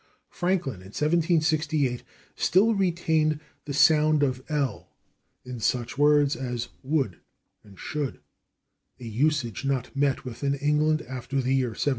Franklin, 0.31 0.77
in 0.77 0.87
1768, 0.95 2.01
still 2.35 2.73
retained 2.73 3.39
the 3.65 3.73
sound 3.75 4.23
of 4.23 4.43
/l/ 4.47 4.87
in 5.45 5.59
such 5.59 5.95
words 5.95 6.35
as 6.35 6.69
/would/ 6.83 7.19
and 7.63 7.77
/should/, 7.77 8.17
a 8.99 9.03
usage 9.05 9.63
not 9.63 9.95
met 9.95 10.25
with 10.25 10.43
in 10.43 10.55
England 10.55 11.03
after 11.03 11.39
the 11.39 11.53
year 11.53 11.67
1700. 11.77 11.89